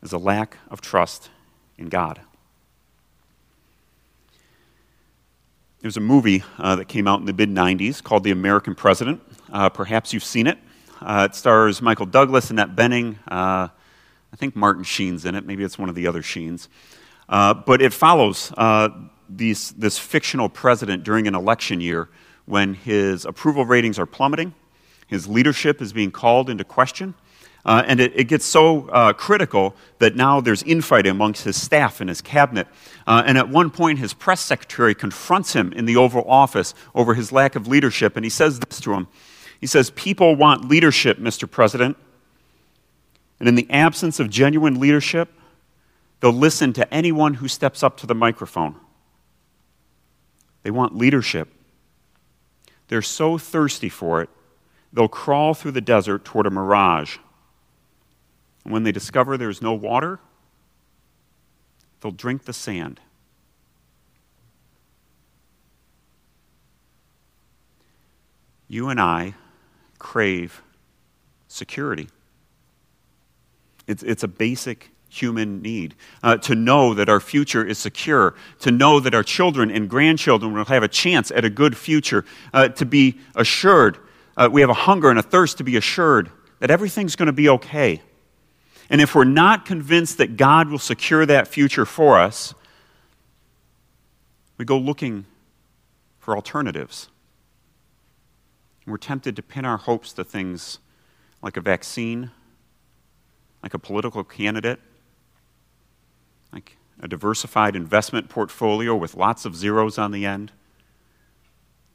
is 0.02 0.12
a 0.12 0.18
lack 0.18 0.58
of 0.70 0.80
trust 0.80 1.30
in 1.78 1.88
God. 1.88 2.20
There's 5.80 5.96
a 5.96 6.00
movie 6.00 6.42
uh, 6.58 6.76
that 6.76 6.88
came 6.88 7.06
out 7.06 7.20
in 7.20 7.26
the 7.26 7.32
mid 7.32 7.50
90s 7.50 8.02
called 8.02 8.24
The 8.24 8.30
American 8.30 8.74
President. 8.74 9.20
Uh, 9.52 9.68
perhaps 9.68 10.12
you've 10.12 10.24
seen 10.24 10.46
it. 10.46 10.58
Uh, 11.00 11.28
it 11.30 11.34
stars 11.34 11.82
Michael 11.82 12.06
Douglas, 12.06 12.50
Annette 12.50 12.74
Bening. 12.74 13.18
Uh, 13.28 13.68
I 13.68 14.36
think 14.36 14.56
Martin 14.56 14.82
Sheen's 14.82 15.26
in 15.26 15.34
it. 15.34 15.46
Maybe 15.46 15.62
it's 15.62 15.78
one 15.78 15.88
of 15.88 15.94
the 15.94 16.06
other 16.06 16.22
Sheens. 16.22 16.68
Uh, 17.28 17.54
but 17.54 17.82
it 17.82 17.92
follows 17.92 18.52
uh, 18.56 18.88
these, 19.28 19.72
this 19.72 19.98
fictional 19.98 20.48
president 20.48 21.04
during 21.04 21.28
an 21.28 21.34
election 21.34 21.80
year 21.80 22.08
when 22.46 22.74
his 22.74 23.24
approval 23.24 23.64
ratings 23.64 23.98
are 23.98 24.06
plummeting, 24.06 24.54
his 25.06 25.26
leadership 25.26 25.80
is 25.80 25.92
being 25.92 26.10
called 26.10 26.50
into 26.50 26.64
question, 26.64 27.14
uh, 27.64 27.82
and 27.86 27.98
it, 27.98 28.12
it, 28.14 28.24
gets 28.24 28.44
so 28.44 28.88
uh, 28.88 29.12
critical 29.14 29.74
that 29.98 30.14
now 30.14 30.38
there's 30.40 30.62
infighting 30.64 31.10
amongst 31.10 31.44
his 31.44 31.60
staff 31.60 32.00
and 32.00 32.10
his 32.10 32.20
cabinet. 32.20 32.66
Uh, 33.06 33.22
and 33.24 33.38
at 33.38 33.48
one 33.48 33.70
point, 33.70 33.98
his 33.98 34.12
press 34.12 34.42
secretary 34.42 34.94
confronts 34.94 35.54
him 35.54 35.72
in 35.72 35.86
the 35.86 35.96
Oval 35.96 36.24
Office 36.28 36.74
over 36.94 37.14
his 37.14 37.32
lack 37.32 37.56
of 37.56 37.66
leadership. 37.66 38.16
And 38.16 38.24
he 38.24 38.28
says 38.28 38.60
this 38.60 38.80
to 38.80 38.92
him 38.92 39.08
He 39.60 39.66
says, 39.66 39.90
People 39.90 40.36
want 40.36 40.68
leadership, 40.68 41.18
Mr. 41.18 41.50
President. 41.50 41.96
And 43.40 43.48
in 43.48 43.54
the 43.54 43.70
absence 43.70 44.20
of 44.20 44.28
genuine 44.28 44.78
leadership, 44.78 45.30
they'll 46.20 46.32
listen 46.32 46.74
to 46.74 46.92
anyone 46.92 47.34
who 47.34 47.48
steps 47.48 47.82
up 47.82 47.96
to 47.98 48.06
the 48.06 48.14
microphone. 48.14 48.76
They 50.64 50.70
want 50.70 50.94
leadership. 50.94 51.53
They're 52.88 53.02
so 53.02 53.38
thirsty 53.38 53.88
for 53.88 54.22
it, 54.22 54.30
they'll 54.92 55.08
crawl 55.08 55.54
through 55.54 55.72
the 55.72 55.80
desert 55.80 56.24
toward 56.24 56.46
a 56.46 56.50
mirage. 56.50 57.18
And 58.64 58.72
when 58.72 58.82
they 58.82 58.92
discover 58.92 59.36
there's 59.36 59.60
no 59.60 59.74
water, 59.74 60.20
they'll 62.00 62.12
drink 62.12 62.44
the 62.44 62.52
sand. 62.52 63.00
You 68.68 68.88
and 68.88 69.00
I 69.00 69.34
crave 69.98 70.62
security. 71.48 72.08
It's, 73.86 74.02
it's 74.02 74.22
a 74.22 74.28
basic 74.28 74.90
human 75.20 75.62
need. 75.62 75.94
Uh, 76.22 76.36
to 76.38 76.54
know 76.54 76.94
that 76.94 77.08
our 77.08 77.20
future 77.20 77.64
is 77.64 77.78
secure, 77.78 78.34
to 78.60 78.70
know 78.70 79.00
that 79.00 79.14
our 79.14 79.22
children 79.22 79.70
and 79.70 79.88
grandchildren 79.88 80.52
will 80.52 80.64
have 80.64 80.82
a 80.82 80.88
chance 80.88 81.30
at 81.30 81.44
a 81.44 81.50
good 81.50 81.76
future, 81.76 82.24
uh, 82.52 82.68
to 82.68 82.84
be 82.84 83.18
assured. 83.34 83.98
Uh, 84.36 84.48
we 84.50 84.60
have 84.60 84.70
a 84.70 84.74
hunger 84.74 85.10
and 85.10 85.18
a 85.18 85.22
thirst 85.22 85.58
to 85.58 85.64
be 85.64 85.76
assured 85.76 86.30
that 86.60 86.70
everything's 86.70 87.16
going 87.16 87.26
to 87.26 87.32
be 87.32 87.48
okay. 87.48 88.02
And 88.90 89.00
if 89.00 89.14
we're 89.14 89.24
not 89.24 89.64
convinced 89.64 90.18
that 90.18 90.36
God 90.36 90.68
will 90.68 90.78
secure 90.78 91.24
that 91.26 91.48
future 91.48 91.86
for 91.86 92.18
us, 92.18 92.54
we 94.58 94.64
go 94.64 94.78
looking 94.78 95.26
for 96.18 96.34
alternatives. 96.34 97.08
And 98.84 98.92
we're 98.92 98.98
tempted 98.98 99.36
to 99.36 99.42
pin 99.42 99.64
our 99.64 99.78
hopes 99.78 100.12
to 100.14 100.24
things 100.24 100.78
like 101.42 101.56
a 101.56 101.60
vaccine, 101.60 102.30
like 103.62 103.74
a 103.74 103.78
political 103.78 104.24
candidate, 104.24 104.80
like 106.54 106.76
a 107.00 107.08
diversified 107.08 107.74
investment 107.74 108.28
portfolio 108.28 108.94
with 108.94 109.16
lots 109.16 109.44
of 109.44 109.56
zeros 109.56 109.98
on 109.98 110.12
the 110.12 110.24
end, 110.24 110.52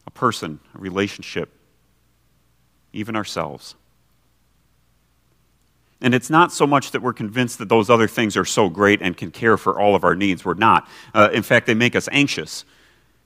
a 0.06 0.12
person, 0.12 0.60
a 0.75 0.78
relationship, 0.78 1.50
even 2.92 3.16
ourselves. 3.16 3.75
And 6.01 6.13
it's 6.13 6.30
not 6.30 6.51
so 6.51 6.68
much 6.68 6.92
that 6.92 7.01
we're 7.01 7.13
convinced 7.13 7.58
that 7.60 7.70
those 7.70 7.89
other 7.89 8.08
things 8.08 8.36
are 8.38 8.46
so 8.46 8.70
great 8.70 9.01
and 9.01 9.16
can 9.16 9.32
care 9.32 9.58
for 9.58 9.80
all 9.80 9.96
of 9.96 10.04
our 10.04 10.16
needs. 10.16 10.44
We're 10.44 10.54
not. 10.54 10.88
Uh, 11.13 11.30
in 11.34 11.44
fact, 11.44 11.66
they 11.66 11.74
make 11.74 11.96
us 11.96 12.10
anxious 12.12 12.66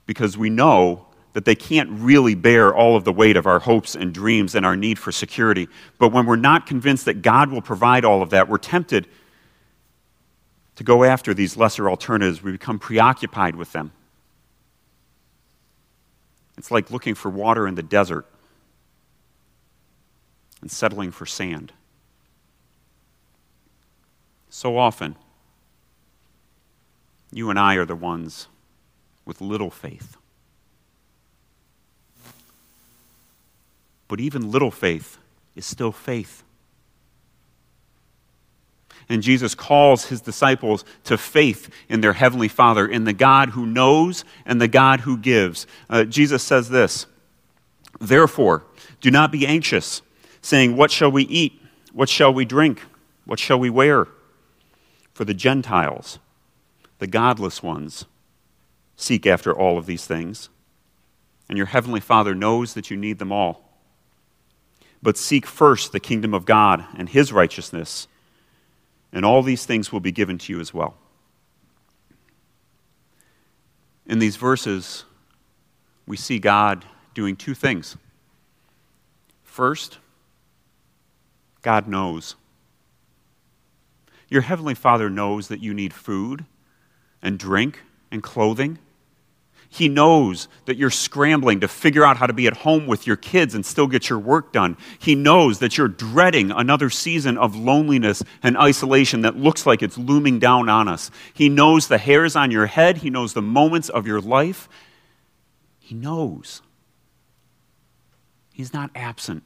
because 0.06 0.38
we 0.38 0.50
know 0.50 1.08
that 1.34 1.46
they 1.46 1.56
can't 1.56 1.90
really 1.92 2.36
bear 2.36 2.74
all 2.74 2.96
of 2.96 3.06
the 3.06 3.12
weight 3.12 3.38
of 3.38 3.48
our 3.48 3.60
hopes 3.60 3.96
and 3.96 4.14
dreams 4.14 4.54
and 4.54 4.66
our 4.66 4.76
need 4.76 5.00
for 5.00 5.12
security. 5.12 5.68
But 5.98 6.10
when 6.10 6.28
we're 6.28 6.36
not 6.36 6.68
convinced 6.68 7.06
that 7.06 7.24
God 7.24 7.52
will 7.52 7.62
provide 7.62 8.06
all 8.06 8.22
of 8.22 8.30
that, 8.32 8.48
we're 8.48 8.60
tempted 8.60 9.08
to 10.76 10.84
go 10.84 11.04
after 11.04 11.34
these 11.34 11.58
lesser 11.58 11.90
alternatives. 11.90 12.42
We 12.42 12.52
become 12.52 12.80
preoccupied 12.80 13.56
with 13.56 13.72
them. 13.72 13.92
It's 16.58 16.72
like 16.72 16.92
looking 16.92 17.16
for 17.16 17.30
water 17.30 17.68
in 17.68 17.76
the 17.76 17.84
desert 17.84 18.26
and 20.62 20.72
settling 20.72 21.12
for 21.12 21.26
sand. 21.26 21.74
So 24.50 24.78
often, 24.78 25.16
you 27.32 27.50
and 27.50 27.58
I 27.58 27.76
are 27.76 27.86
the 27.86 27.96
ones 27.96 28.48
with 29.26 29.42
little 29.42 29.72
faith. 29.72 30.16
But 34.08 34.20
even 34.20 34.52
little 34.52 34.70
faith 34.70 35.18
is 35.56 35.66
still 35.66 35.92
faith. 35.92 36.44
And 39.14 39.22
Jesus 39.22 39.56
calls 39.56 40.06
his 40.06 40.22
disciples 40.22 40.84
to 41.06 41.18
faith 41.18 41.70
in 41.88 42.02
their 42.02 42.14
Heavenly 42.14 42.48
Father, 42.48 42.88
in 42.88 43.04
the 43.04 43.14
God 43.14 43.50
who 43.52 43.66
knows 43.66 44.26
and 44.46 44.60
the 44.60 44.68
God 44.68 45.02
who 45.02 45.18
gives. 45.18 45.68
Uh, 45.90 46.04
Jesus 46.04 46.44
says 46.44 46.70
this 46.70 47.06
Therefore, 48.02 48.66
do 49.00 49.12
not 49.12 49.32
be 49.32 49.46
anxious, 49.46 50.02
saying, 50.42 50.76
What 50.76 50.92
shall 50.92 51.12
we 51.12 51.24
eat? 51.24 51.62
What 51.94 52.10
shall 52.10 52.34
we 52.34 52.44
drink? 52.44 52.82
What 53.26 53.40
shall 53.40 53.60
we 53.60 53.70
wear? 53.70 54.08
for 55.14 55.26
the 55.26 55.34
Gentiles, 55.34 56.20
the 57.00 57.08
godless 57.08 57.62
ones, 57.62 58.06
seek 58.96 59.26
after 59.26 59.54
all 59.54 59.78
of 59.78 59.86
these 59.86 60.06
things. 60.06 60.50
And 61.48 61.58
your 61.58 61.68
heavenly 61.68 62.00
Father 62.00 62.34
knows 62.34 62.74
that 62.74 62.90
you 62.90 62.98
need 62.98 63.20
them 63.20 63.32
all. 63.32 63.78
But 65.02 65.18
seek 65.18 65.46
first 65.46 65.92
the 65.92 66.00
kingdom 66.00 66.34
of 66.34 66.46
God 66.46 66.86
and 66.98 67.10
his 67.10 67.32
righteousness, 67.32 68.08
and 69.14 69.24
all 69.24 69.44
these 69.44 69.66
things 69.66 69.94
will 69.94 70.00
be 70.00 70.12
given 70.12 70.38
to 70.40 70.52
you 70.52 70.60
as 70.60 70.74
well. 70.74 70.96
In 74.06 74.20
these 74.20 74.36
verses, 74.36 75.06
we 76.06 76.18
see 76.18 76.40
God 76.40 76.84
doing 77.14 77.36
two 77.36 77.54
things. 77.54 77.96
First, 79.44 80.00
God 81.62 81.88
knows. 81.88 82.36
Your 84.28 84.42
Heavenly 84.42 84.74
Father 84.74 85.10
knows 85.10 85.48
that 85.48 85.62
you 85.62 85.74
need 85.74 85.94
food 85.94 86.46
and 87.22 87.38
drink 87.38 87.82
and 88.12 88.22
clothing. 88.24 88.80
He 89.74 89.90
knows 89.90 90.48
that 90.66 90.78
you're 90.78 90.92
scrambling 90.92 91.62
to 91.62 91.68
figure 91.68 92.06
out 92.06 92.18
how 92.18 92.28
to 92.28 92.34
be 92.34 92.46
at 92.46 92.58
home 92.58 92.86
with 92.86 93.08
your 93.08 93.16
kids 93.16 93.56
and 93.56 93.66
still 93.66 93.88
get 93.88 94.08
your 94.08 94.20
work 94.20 94.54
done. 94.54 94.78
He 95.00 95.16
knows 95.16 95.58
that 95.60 95.80
you're 95.80 95.88
dreading 95.88 96.52
another 96.52 96.92
season 96.92 97.40
of 97.40 97.56
loneliness 97.56 98.22
and 98.44 98.56
isolation 98.56 99.22
that 99.22 99.36
looks 99.36 99.66
like 99.66 99.82
it's 99.82 99.98
looming 99.98 100.38
down 100.38 100.70
on 100.70 100.88
us. 100.88 101.10
He 101.34 101.50
knows 101.50 101.88
the 101.88 101.98
hairs 101.98 102.36
on 102.36 102.52
your 102.52 102.68
head, 102.68 102.98
He 102.98 103.10
knows 103.10 103.34
the 103.34 103.42
moments 103.42 103.90
of 103.90 104.06
your 104.06 104.22
life. 104.22 104.70
He 105.80 105.96
knows. 105.96 106.62
He's 108.54 108.76
not 108.76 108.92
absent, 108.94 109.42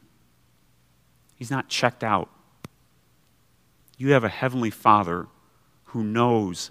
He's 1.36 1.50
not 1.50 1.70
checked 1.70 2.04
out. 2.04 2.30
You 3.98 4.12
have 4.12 4.26
a 4.26 4.30
heavenly 4.30 4.72
Father 4.72 5.28
who 5.86 6.04
knows 6.04 6.70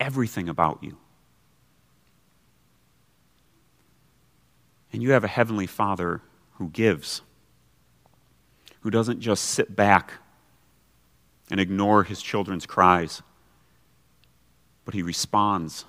everything 0.00 0.48
about 0.48 0.82
you. 0.82 0.98
And 4.94 5.02
you 5.02 5.10
have 5.10 5.24
a 5.24 5.28
heavenly 5.28 5.66
Father 5.66 6.20
who 6.58 6.68
gives, 6.68 7.22
who 8.82 8.90
doesn't 8.90 9.18
just 9.18 9.44
sit 9.44 9.74
back 9.74 10.12
and 11.50 11.58
ignore 11.58 12.04
his 12.04 12.22
children's 12.22 12.64
cries, 12.64 13.20
but 14.84 14.94
he 14.94 15.02
responds 15.02 15.84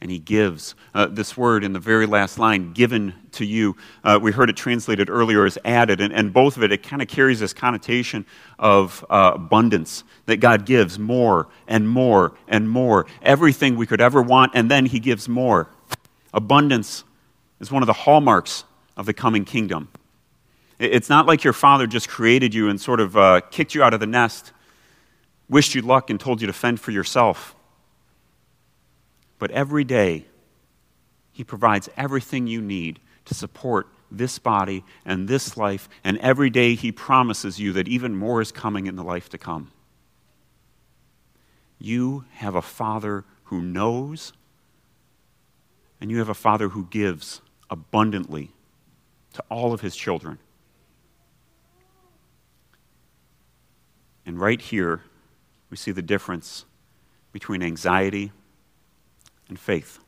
and 0.00 0.10
he 0.10 0.18
gives. 0.18 0.74
Uh, 0.94 1.08
this 1.08 1.36
word 1.36 1.62
in 1.62 1.74
the 1.74 1.78
very 1.78 2.06
last 2.06 2.38
line, 2.38 2.72
given 2.72 3.12
to 3.32 3.44
you, 3.44 3.76
uh, 4.02 4.18
we 4.20 4.32
heard 4.32 4.48
it 4.48 4.56
translated 4.56 5.10
earlier 5.10 5.44
as 5.44 5.58
added, 5.62 6.00
and, 6.00 6.10
and 6.10 6.32
both 6.32 6.56
of 6.56 6.62
it, 6.62 6.72
it 6.72 6.82
kind 6.82 7.02
of 7.02 7.08
carries 7.08 7.40
this 7.40 7.52
connotation 7.52 8.24
of 8.58 9.04
uh, 9.10 9.32
abundance 9.34 10.04
that 10.24 10.38
God 10.38 10.64
gives 10.64 10.98
more 10.98 11.48
and 11.68 11.86
more 11.86 12.32
and 12.48 12.70
more. 12.70 13.04
Everything 13.20 13.76
we 13.76 13.84
could 13.84 14.00
ever 14.00 14.22
want, 14.22 14.52
and 14.54 14.70
then 14.70 14.86
he 14.86 15.00
gives 15.00 15.28
more. 15.28 15.68
Abundance 16.32 17.04
is 17.60 17.70
one 17.70 17.82
of 17.82 17.86
the 17.86 17.92
hallmarks 17.92 18.64
of 18.96 19.06
the 19.06 19.12
coming 19.12 19.44
kingdom. 19.44 19.88
It's 20.78 21.10
not 21.10 21.26
like 21.26 21.44
your 21.44 21.52
father 21.52 21.86
just 21.86 22.08
created 22.08 22.54
you 22.54 22.70
and 22.70 22.80
sort 22.80 23.00
of 23.00 23.16
uh, 23.16 23.42
kicked 23.50 23.74
you 23.74 23.82
out 23.82 23.92
of 23.92 24.00
the 24.00 24.06
nest, 24.06 24.52
wished 25.48 25.74
you 25.74 25.82
luck, 25.82 26.08
and 26.08 26.18
told 26.18 26.40
you 26.40 26.46
to 26.46 26.52
fend 26.54 26.80
for 26.80 26.90
yourself. 26.90 27.54
But 29.38 29.50
every 29.50 29.84
day, 29.84 30.24
He 31.32 31.44
provides 31.44 31.90
everything 31.96 32.46
you 32.46 32.62
need 32.62 32.98
to 33.26 33.34
support 33.34 33.88
this 34.10 34.38
body 34.38 34.82
and 35.04 35.28
this 35.28 35.56
life, 35.56 35.88
and 36.02 36.16
every 36.18 36.48
day 36.48 36.74
He 36.74 36.92
promises 36.92 37.60
you 37.60 37.74
that 37.74 37.86
even 37.86 38.16
more 38.16 38.40
is 38.40 38.50
coming 38.50 38.86
in 38.86 38.96
the 38.96 39.04
life 39.04 39.28
to 39.30 39.38
come. 39.38 39.70
You 41.78 42.24
have 42.32 42.54
a 42.54 42.62
Father 42.62 43.24
who 43.44 43.60
knows, 43.60 44.32
and 46.00 46.10
you 46.10 46.18
have 46.18 46.28
a 46.30 46.34
Father 46.34 46.70
who 46.70 46.86
gives 46.86 47.42
abundantly 47.70 48.50
to 49.34 49.44
all 49.48 49.72
of 49.72 49.80
His 49.80 49.96
children. 49.96 50.38
And 54.26 54.38
right 54.38 54.60
here, 54.60 55.02
we 55.70 55.76
see 55.76 55.92
the 55.92 56.02
difference 56.02 56.64
between 57.32 57.62
anxiety 57.62 58.32
and 59.48 59.58
faith. 59.58 59.98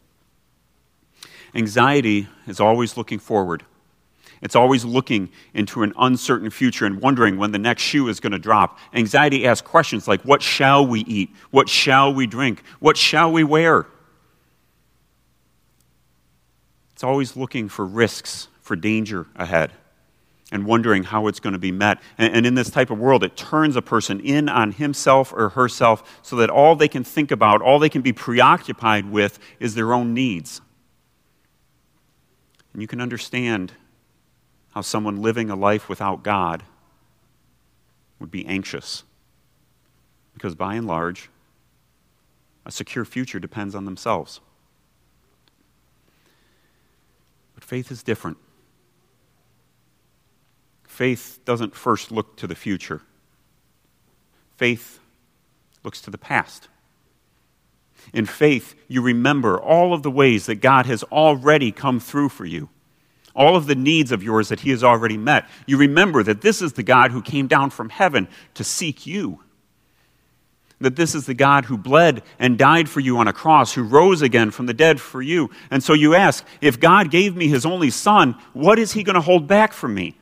Anxiety 1.54 2.28
is 2.46 2.60
always 2.60 2.96
looking 2.96 3.18
forward. 3.18 3.64
It's 4.40 4.56
always 4.56 4.84
looking 4.84 5.30
into 5.54 5.84
an 5.84 5.92
uncertain 5.96 6.50
future 6.50 6.84
and 6.84 7.00
wondering 7.00 7.36
when 7.36 7.52
the 7.52 7.58
next 7.58 7.82
shoe 7.82 8.08
is 8.08 8.18
going 8.18 8.32
to 8.32 8.40
drop. 8.40 8.78
Anxiety 8.92 9.46
asks 9.46 9.66
questions 9.66 10.08
like 10.08 10.22
What 10.22 10.42
shall 10.42 10.84
we 10.84 11.02
eat? 11.02 11.30
What 11.52 11.68
shall 11.68 12.12
we 12.12 12.26
drink? 12.26 12.64
What 12.80 12.96
shall 12.96 13.30
we 13.30 13.44
wear? 13.44 13.86
It's 17.02 17.08
always 17.08 17.36
looking 17.36 17.68
for 17.68 17.84
risks, 17.84 18.46
for 18.60 18.76
danger 18.76 19.26
ahead, 19.34 19.72
and 20.52 20.64
wondering 20.64 21.02
how 21.02 21.26
it's 21.26 21.40
going 21.40 21.52
to 21.52 21.58
be 21.58 21.72
met. 21.72 22.00
And, 22.16 22.32
and 22.32 22.46
in 22.46 22.54
this 22.54 22.70
type 22.70 22.90
of 22.90 23.00
world, 23.00 23.24
it 23.24 23.36
turns 23.36 23.74
a 23.74 23.82
person 23.82 24.20
in 24.20 24.48
on 24.48 24.70
himself 24.70 25.32
or 25.32 25.48
herself 25.48 26.20
so 26.22 26.36
that 26.36 26.48
all 26.48 26.76
they 26.76 26.86
can 26.86 27.02
think 27.02 27.32
about, 27.32 27.60
all 27.60 27.80
they 27.80 27.88
can 27.88 28.02
be 28.02 28.12
preoccupied 28.12 29.10
with, 29.10 29.40
is 29.58 29.74
their 29.74 29.92
own 29.92 30.14
needs. 30.14 30.60
And 32.72 32.80
you 32.80 32.86
can 32.86 33.00
understand 33.00 33.72
how 34.72 34.82
someone 34.82 35.20
living 35.20 35.50
a 35.50 35.56
life 35.56 35.88
without 35.88 36.22
God 36.22 36.62
would 38.20 38.30
be 38.30 38.46
anxious. 38.46 39.02
Because 40.34 40.54
by 40.54 40.76
and 40.76 40.86
large, 40.86 41.30
a 42.64 42.70
secure 42.70 43.04
future 43.04 43.40
depends 43.40 43.74
on 43.74 43.86
themselves. 43.86 44.38
But 47.54 47.61
faith 47.72 47.90
is 47.90 48.02
different. 48.02 48.36
Faith 50.86 51.38
doesn't 51.46 51.74
first 51.74 52.12
look 52.12 52.36
to 52.36 52.46
the 52.46 52.54
future, 52.54 53.00
faith 54.58 55.00
looks 55.82 56.02
to 56.02 56.10
the 56.10 56.18
past. 56.18 56.68
In 58.12 58.26
faith, 58.26 58.74
you 58.88 59.00
remember 59.00 59.58
all 59.58 59.94
of 59.94 60.02
the 60.02 60.10
ways 60.10 60.44
that 60.44 60.56
God 60.56 60.84
has 60.84 61.02
already 61.04 61.72
come 61.72 61.98
through 61.98 62.28
for 62.28 62.44
you, 62.44 62.68
all 63.34 63.56
of 63.56 63.66
the 63.66 63.74
needs 63.74 64.12
of 64.12 64.22
yours 64.22 64.50
that 64.50 64.60
He 64.60 64.68
has 64.68 64.84
already 64.84 65.16
met. 65.16 65.48
You 65.66 65.78
remember 65.78 66.22
that 66.24 66.42
this 66.42 66.60
is 66.60 66.74
the 66.74 66.82
God 66.82 67.10
who 67.10 67.22
came 67.22 67.46
down 67.46 67.70
from 67.70 67.88
heaven 67.88 68.28
to 68.52 68.64
seek 68.64 69.06
you. 69.06 69.40
That 70.82 70.96
this 70.96 71.14
is 71.14 71.26
the 71.26 71.34
God 71.34 71.64
who 71.64 71.78
bled 71.78 72.22
and 72.38 72.58
died 72.58 72.88
for 72.88 73.00
you 73.00 73.18
on 73.18 73.28
a 73.28 73.32
cross, 73.32 73.72
who 73.72 73.82
rose 73.82 74.20
again 74.20 74.50
from 74.50 74.66
the 74.66 74.74
dead 74.74 75.00
for 75.00 75.22
you. 75.22 75.50
And 75.70 75.82
so 75.82 75.94
you 75.94 76.14
ask, 76.14 76.44
if 76.60 76.78
God 76.78 77.10
gave 77.10 77.36
me 77.36 77.48
His 77.48 77.64
only 77.64 77.90
Son, 77.90 78.36
what 78.52 78.78
is 78.78 78.92
He 78.92 79.02
going 79.02 79.14
to 79.14 79.20
hold 79.20 79.46
back 79.46 79.72
from 79.72 79.94
me? 79.94 80.16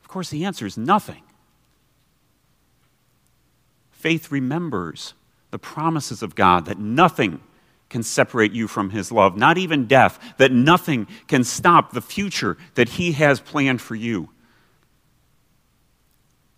Of 0.00 0.08
course, 0.08 0.30
the 0.30 0.44
answer 0.44 0.66
is 0.66 0.78
nothing. 0.78 1.22
Faith 3.90 4.32
remembers 4.32 5.14
the 5.50 5.58
promises 5.58 6.22
of 6.22 6.34
God 6.34 6.64
that 6.64 6.78
nothing 6.78 7.40
can 7.88 8.02
separate 8.02 8.52
you 8.52 8.66
from 8.66 8.90
His 8.90 9.12
love, 9.12 9.36
not 9.36 9.58
even 9.58 9.86
death, 9.86 10.18
that 10.38 10.50
nothing 10.50 11.06
can 11.28 11.44
stop 11.44 11.92
the 11.92 12.00
future 12.00 12.56
that 12.74 12.88
He 12.88 13.12
has 13.12 13.38
planned 13.38 13.80
for 13.80 13.94
you. 13.94 14.30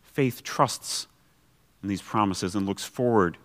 Faith 0.03 0.45
trusts 0.45 1.09
in 1.85 1.89
these 1.89 2.03
promises 2.03 2.55
and 2.55 2.67
looks 2.67 2.83
forward 2.83 3.37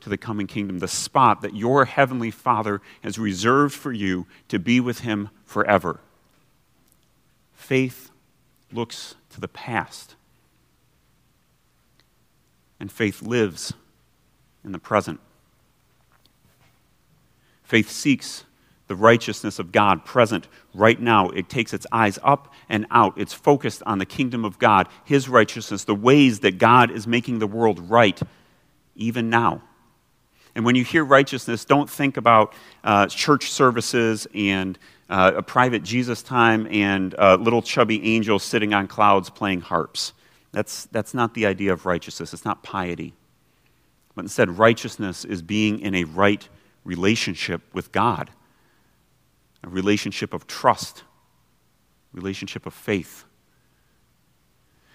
to 0.00 0.08
the 0.08 0.16
coming 0.16 0.46
kingdom, 0.46 0.78
the 0.78 0.86
spot 0.86 1.42
that 1.42 1.54
your 1.54 1.84
heavenly 1.84 2.30
Father 2.30 2.80
has 3.02 3.18
reserved 3.18 3.74
for 3.74 3.92
you 3.92 4.26
to 4.48 4.60
be 4.60 4.78
with 4.78 5.00
Him 5.00 5.30
forever. 5.44 5.98
Faith 7.52 8.10
looks 8.72 9.16
to 9.30 9.40
the 9.40 9.48
past, 9.48 10.14
and 12.78 12.90
faith 12.90 13.20
lives 13.20 13.74
in 14.64 14.70
the 14.70 14.78
present. 14.78 15.18
Faith 17.64 17.90
seeks 17.90 18.44
the 18.92 18.96
righteousness 18.96 19.58
of 19.58 19.72
God 19.72 20.04
present 20.04 20.48
right 20.74 21.00
now. 21.00 21.30
It 21.30 21.48
takes 21.48 21.72
its 21.72 21.86
eyes 21.90 22.18
up 22.22 22.52
and 22.68 22.86
out. 22.90 23.14
It's 23.16 23.32
focused 23.32 23.82
on 23.86 23.96
the 23.96 24.04
kingdom 24.04 24.44
of 24.44 24.58
God, 24.58 24.86
His 25.02 25.30
righteousness, 25.30 25.84
the 25.84 25.94
ways 25.94 26.40
that 26.40 26.58
God 26.58 26.90
is 26.90 27.06
making 27.06 27.38
the 27.38 27.46
world 27.46 27.88
right, 27.88 28.20
even 28.94 29.30
now. 29.30 29.62
And 30.54 30.66
when 30.66 30.74
you 30.74 30.84
hear 30.84 31.06
righteousness, 31.06 31.64
don't 31.64 31.88
think 31.88 32.18
about 32.18 32.52
uh, 32.84 33.06
church 33.06 33.50
services 33.50 34.26
and 34.34 34.78
uh, 35.08 35.32
a 35.36 35.42
private 35.42 35.82
Jesus 35.82 36.22
time 36.22 36.68
and 36.70 37.14
uh, 37.18 37.36
little 37.36 37.62
chubby 37.62 38.14
angels 38.14 38.42
sitting 38.42 38.74
on 38.74 38.88
clouds 38.88 39.30
playing 39.30 39.62
harps. 39.62 40.12
That's, 40.52 40.84
that's 40.92 41.14
not 41.14 41.32
the 41.32 41.46
idea 41.46 41.72
of 41.72 41.86
righteousness. 41.86 42.34
It's 42.34 42.44
not 42.44 42.62
piety. 42.62 43.14
But 44.14 44.26
instead, 44.26 44.58
righteousness 44.58 45.24
is 45.24 45.40
being 45.40 45.80
in 45.80 45.94
a 45.94 46.04
right 46.04 46.46
relationship 46.84 47.62
with 47.72 47.90
God, 47.90 48.30
a 49.62 49.68
relationship 49.68 50.34
of 50.34 50.46
trust, 50.46 51.04
relationship 52.12 52.66
of 52.66 52.74
faith. 52.74 53.24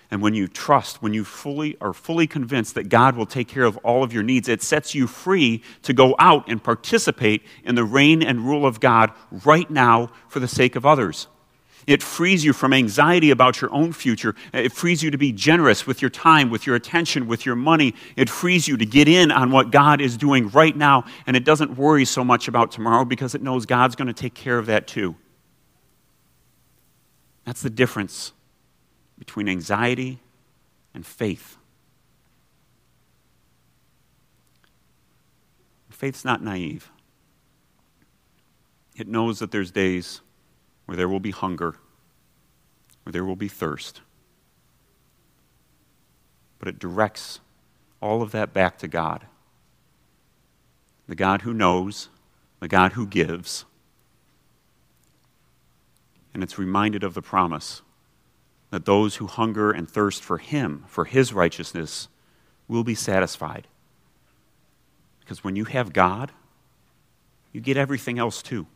And 0.09 0.21
when 0.21 0.33
you 0.33 0.47
trust, 0.47 1.01
when 1.01 1.13
you 1.13 1.25
fully 1.25 1.77
are 1.81 1.93
fully 1.93 2.27
convinced 2.27 2.75
that 2.75 2.87
God 2.87 3.17
will 3.17 3.25
take 3.25 3.47
care 3.47 3.63
of 3.63 3.77
all 3.77 4.03
of 4.03 4.13
your 4.13 4.23
needs, 4.23 4.47
it 4.47 4.61
sets 4.61 4.95
you 4.95 5.05
free 5.05 5.61
to 5.83 5.93
go 5.93 6.15
out 6.17 6.49
and 6.49 6.63
participate 6.63 7.43
in 7.65 7.75
the 7.75 7.83
reign 7.83 8.23
and 8.23 8.41
rule 8.41 8.65
of 8.65 8.79
God 8.79 9.11
right 9.45 9.69
now 9.69 10.09
for 10.29 10.39
the 10.39 10.47
sake 10.47 10.75
of 10.75 10.85
others. 10.85 11.27
It 11.87 12.03
frees 12.03 12.43
you 12.43 12.51
from 12.51 12.73
anxiety 12.73 13.31
about 13.31 13.61
your 13.61 13.73
own 13.73 13.93
future. 13.93 14.35
It 14.53 14.73
frees 14.73 15.01
you 15.01 15.09
to 15.09 15.17
be 15.17 15.31
generous 15.31 15.87
with 15.87 16.01
your 16.01 16.09
time, 16.09 16.49
with 16.49 16.67
your 16.67 16.75
attention, 16.75 17.27
with 17.27 17.45
your 17.45 17.55
money. 17.55 17.95
It 18.17 18.29
frees 18.29 18.67
you 18.67 18.75
to 18.75 18.85
get 18.85 19.07
in 19.07 19.31
on 19.31 19.51
what 19.51 19.71
God 19.71 20.01
is 20.01 20.17
doing 20.17 20.49
right 20.49 20.75
now, 20.75 21.05
and 21.25 21.37
it 21.37 21.45
doesn't 21.45 21.77
worry 21.77 22.03
so 22.03 22.25
much 22.25 22.49
about 22.49 22.71
tomorrow 22.71 23.05
because 23.05 23.33
it 23.33 23.41
knows 23.41 23.65
God's 23.65 23.95
going 23.95 24.09
to 24.09 24.13
take 24.13 24.33
care 24.33 24.59
of 24.59 24.65
that 24.65 24.85
too. 24.85 25.15
That's 27.45 27.61
the 27.61 27.69
difference 27.69 28.33
between 29.17 29.47
anxiety 29.47 30.19
and 30.93 31.05
faith. 31.05 31.55
Faith's 35.89 36.25
not 36.25 36.43
naive. 36.43 36.91
It 38.95 39.07
knows 39.07 39.39
that 39.39 39.49
there's 39.49 39.71
days 39.71 40.21
where 40.87 40.97
there 40.97 41.07
will 41.07 41.19
be 41.19 41.31
hunger, 41.31 41.75
where 43.03 43.13
there 43.13 43.25
will 43.25 43.35
be 43.35 43.47
thirst. 43.47 44.01
But 46.57 46.67
it 46.67 46.79
directs 46.79 47.39
all 48.01 48.23
of 48.23 48.31
that 48.31 48.53
back 48.53 48.79
to 48.79 48.87
God 48.87 49.27
the 51.07 51.15
God 51.15 51.43
who 51.43 51.53
knows, 51.53 52.09
the 52.59 52.67
God 52.67 52.91
who 52.91 53.07
gives. 53.07 53.63
And 56.33 56.43
it's 56.43 56.59
reminded 56.59 57.01
of 57.01 57.13
the 57.13 57.21
promise 57.21 57.81
that 58.71 58.85
those 58.85 59.15
who 59.15 59.27
hunger 59.27 59.71
and 59.71 59.89
thirst 59.89 60.21
for 60.21 60.37
Him, 60.37 60.83
for 60.87 61.05
His 61.05 61.31
righteousness, 61.31 62.09
will 62.67 62.83
be 62.83 62.93
satisfied. 62.93 63.67
Because 65.21 65.43
when 65.43 65.55
you 65.55 65.63
have 65.63 65.93
God, 65.93 66.33
you 67.53 67.61
get 67.61 67.77
everything 67.77 68.19
else 68.19 68.41
too. 68.41 68.67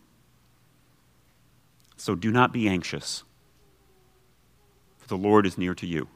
So 2.02 2.16
do 2.16 2.32
not 2.32 2.52
be 2.52 2.68
anxious, 2.68 3.26
for 4.98 5.08
the 5.08 5.16
Lord 5.16 5.46
is 5.46 5.56
near 5.56 5.76
to 5.76 5.86
you. 5.86 6.08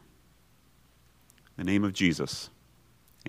In 1.59 1.63
the 1.63 1.71
name 1.71 1.83
of 1.83 1.93
Jesus, 1.93 2.49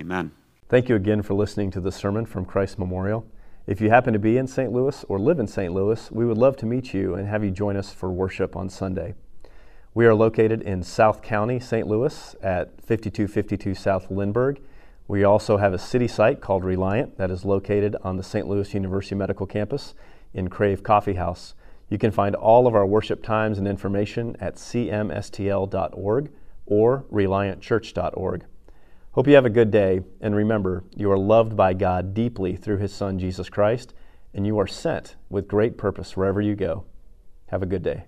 amen. 0.01 0.31
Thank 0.71 0.89
you 0.89 0.97
again 0.97 1.21
for 1.21 1.35
listening 1.35 1.71
to 1.73 1.83
the 1.83 1.93
sermon 1.93 2.25
from 2.25 2.47
Christ 2.47 2.79
Memorial. 2.79 3.27
If 3.67 3.83
you 3.83 3.91
happen 3.91 4.15
to 4.15 4.19
be 4.19 4.39
in 4.39 4.47
St. 4.47 4.73
Louis 4.73 5.05
or 5.07 5.19
live 5.19 5.39
in 5.39 5.47
St. 5.47 5.71
Louis, 5.71 6.11
we 6.11 6.25
would 6.25 6.39
love 6.39 6.57
to 6.57 6.65
meet 6.65 6.95
you 6.95 7.15
and 7.15 7.29
have 7.29 7.45
you 7.45 7.51
join 7.51 7.77
us 7.77 7.93
for 7.93 8.11
worship 8.11 8.57
on 8.57 8.71
Sunday. 8.71 9.13
We 9.93 10.07
are 10.07 10.15
located 10.15 10.63
in 10.63 10.83
South 10.83 11.21
County, 11.21 11.61
St. 11.61 11.87
Louis 11.87 12.35
at 12.43 12.69
5252 12.81 13.75
South 13.75 14.11
Lindbergh. 14.11 14.63
We 15.09 15.25
also 15.25 15.59
have 15.59 15.75
a 15.75 15.79
city 15.79 16.09
site 16.09 16.41
called 16.41 16.65
Reliant 16.65 17.19
that 17.19 17.31
is 17.31 17.45
located 17.45 17.97
on 18.03 18.17
the 18.17 18.23
St. 18.23 18.49
Louis 18.49 18.73
University 18.73 19.15
Medical 19.15 19.45
Campus 19.45 19.95
in 20.33 20.49
Crave 20.49 20.83
Coffee 20.83 21.17
House. 21.17 21.55
You 21.89 21.99
can 21.99 22.11
find 22.11 22.35
all 22.35 22.67
of 22.67 22.75
our 22.75 22.87
worship 22.87 23.23
times 23.23 23.59
and 23.59 23.69
information 23.69 24.37
at 24.41 24.57
cmstl.org 24.57 26.31
or 26.67 27.05
reliantchurch.org. 27.13 28.45
Hope 29.13 29.29
you 29.29 29.35
have 29.35 29.47
a 29.47 29.51
good 29.51 29.71
day, 29.71 30.01
and 30.21 30.35
remember, 30.35 30.85
you 30.95 31.11
are 31.11 31.19
loved 31.19 31.57
by 31.57 31.73
God 31.73 32.13
deeply 32.13 32.57
through 32.57 32.79
His 32.79 32.93
Son, 32.93 33.19
Jesus 33.19 33.49
Christ, 33.49 33.95
and 34.35 34.47
you 34.47 34.59
are 34.59 34.67
sent 34.67 35.17
with 35.31 35.49
great 35.49 35.79
purpose 35.79 36.17
wherever 36.17 36.41
you 36.41 36.55
go. 36.55 36.85
Have 37.47 37.63
a 37.63 37.67
good 37.67 37.83
day. 37.83 38.05